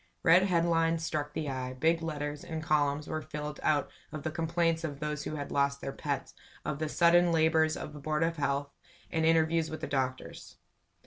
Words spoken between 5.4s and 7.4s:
lost their "pets," of the sudden